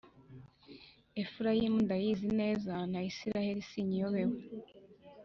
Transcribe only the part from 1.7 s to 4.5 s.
ndayizi neza, na Israheli sinyiyobewe;